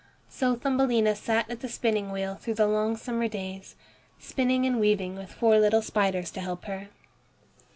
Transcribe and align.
So 0.29 0.55
Thumbelina 0.55 1.15
sat 1.15 1.47
at 1.47 1.59
the 1.59 1.69
spinning 1.69 2.11
wheel 2.11 2.33
through 2.33 2.55
the 2.55 2.65
long 2.65 2.97
summer 2.97 3.27
days, 3.27 3.75
spinning 4.17 4.65
and 4.65 4.79
weaving 4.79 5.15
with 5.15 5.31
four 5.31 5.59
little 5.59 5.83
spiders 5.83 6.31
to 6.31 6.41
help 6.41 6.65
her. 6.65 6.89